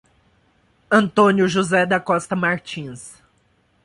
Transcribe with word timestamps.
Antônio 0.91 1.47
José 1.47 1.85
da 1.85 1.99
Costa 1.99 2.35
Martins 2.35 3.21